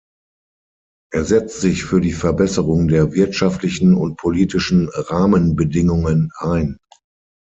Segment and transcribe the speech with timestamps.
[1.13, 6.79] Er setzt sich für die Verbesserung der wirtschaftlichen und politischen Rahmenbedingungen ein.